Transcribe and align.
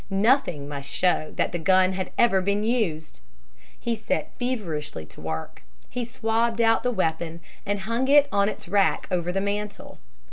Nothing 0.09 0.67
must 0.67 0.89
show 0.89 1.31
that 1.35 1.51
the 1.51 1.59
gun 1.59 1.93
had 1.93 2.09
ever 2.17 2.41
been 2.41 2.63
used! 2.63 3.21
He 3.79 3.95
set 3.95 4.31
feverishly 4.39 5.05
to 5.05 5.21
work. 5.21 5.61
He 5.91 6.05
swabbed 6.05 6.59
out 6.59 6.81
the 6.81 6.89
weapon, 6.89 7.39
and 7.67 7.81
hung 7.81 8.07
it 8.07 8.27
on 8.31 8.49
its 8.49 8.67
rack 8.67 9.07
over 9.11 9.31
the 9.31 9.39
mantel. 9.41 9.99